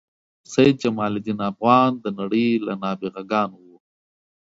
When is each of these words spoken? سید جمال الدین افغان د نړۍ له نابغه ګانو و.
سید 0.51 0.75
جمال 0.83 1.13
الدین 1.17 1.39
افغان 1.51 1.91
د 1.99 2.05
نړۍ 2.19 2.47
له 2.65 2.73
نابغه 2.83 3.21
ګانو 3.31 3.57
و. 3.65 3.69